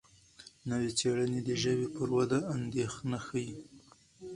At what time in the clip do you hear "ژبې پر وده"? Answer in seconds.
1.61-2.39